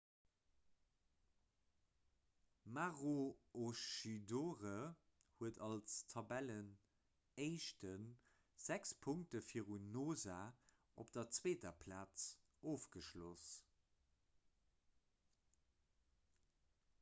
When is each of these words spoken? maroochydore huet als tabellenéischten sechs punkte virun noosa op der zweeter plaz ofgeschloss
maroochydore 2.77 4.71
huet 5.41 5.59
als 5.67 5.97
tabellenéischten 6.15 8.07
sechs 8.71 8.95
punkte 9.05 9.43
virun 9.51 9.85
noosa 9.97 10.39
op 11.05 11.13
der 11.19 11.31
zweeter 11.39 11.77
plaz 11.85 12.25
ofgeschloss 12.75 13.47